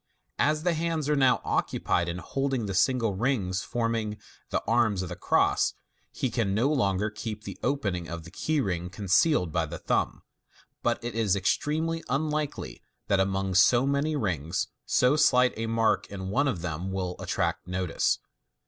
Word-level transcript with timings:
As 0.39 0.63
the 0.63 0.71
bands 0.71 1.07
are 1.09 1.15
now 1.15 1.41
occupied 1.45 2.09
in 2.09 2.17
holding 2.17 2.65
the 2.65 2.73
single 2.73 3.13
rings 3.13 3.61
forming 3.61 4.17
the 4.49 4.63
arms 4.65 5.03
of 5.03 5.09
the 5.09 5.15
cross, 5.15 5.75
he 6.11 6.31
can 6.31 6.55
no 6.55 6.69
longer 6.73 7.11
keep 7.11 7.43
the 7.43 7.59
opening 7.61 8.07
of 8.09 8.23
the 8.23 8.31
key 8.31 8.59
ring 8.59 8.89
concealed 8.89 9.51
by 9.51 9.67
the 9.67 9.77
thumb, 9.77 10.23
but 10.81 11.03
it 11.03 11.13
is 11.13 11.35
extremely 11.35 12.03
un 12.09 12.31
likely 12.31 12.81
that 13.09 13.19
among 13.19 13.53
so 13.53 13.85
many 13.85 14.15
rings, 14.15 14.69
so 14.87 15.15
slight 15.15 15.53
a 15.55 15.67
mark 15.67 16.07
in 16.07 16.29
one 16.31 16.47
of 16.47 16.63
them 16.63 16.91
will 16.91 17.15
attrai 17.17 17.51
t 17.53 17.59
notice. 17.69 18.17